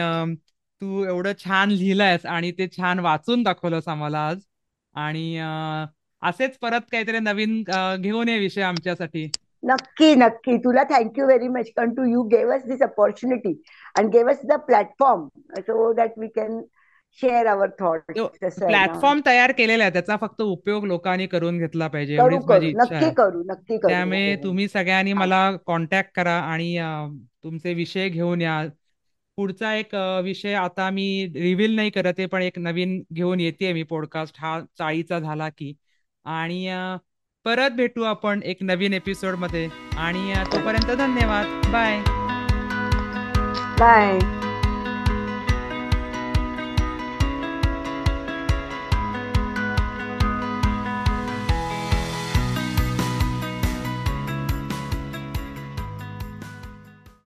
[0.83, 4.41] तू एवढं छान लिहिलंयस आणि ते छान वाचून दाखवलंस आम्हाला आज.
[4.95, 5.37] आणि
[6.23, 7.63] असेच परत काहीतरी नवीन
[8.01, 9.31] घेऊन ये विषय आमच्यासाठी.
[9.63, 10.57] नक्की नक्की.
[10.59, 13.53] तुला थँक्यू व्हेरी मच कारण to you gave us this opportunity
[13.99, 15.27] and gave us the platform
[15.59, 16.61] so that we can
[17.19, 18.13] share our thought
[18.59, 19.93] platform तयार केलेला आहे.
[19.93, 22.15] त्याचा फक्त उपयोग लोकांनी करून घेतला पाहिजे.
[22.17, 23.89] एवढीच माझी इच्छा करू नक्की करू.
[23.89, 24.35] त्यामुळे.
[24.45, 25.13] तुम्ही सगळ्यांनी.
[25.13, 26.77] मला कॉन्टॅक्ट करा आणि
[27.45, 28.63] तुमचे विषय घेऊन या.
[29.37, 29.95] पुढचा एक
[30.25, 34.61] विषय आता मी रिव्हील नाही करत आहे पण एक नवीन घेऊन येते मी पॉडकास्ट हा
[34.79, 35.73] चाळीचा झाला की.
[36.25, 36.69] आणि
[37.45, 39.69] परत भेटू आपण एक नवीन एपिसोडमध्ये.
[39.97, 41.47] आणि तोपर्यंत धन्यवाद.
[41.73, 42.01] Bye
[43.79, 44.19] bye